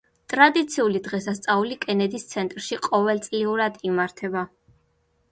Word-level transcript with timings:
ტრადიციული 0.31 0.99
დღესასწაული 1.07 1.75
კენედის 1.83 2.25
ცენტრში 2.31 2.79
ყოველწლიურად 2.87 3.77
იმართება. 3.91 4.43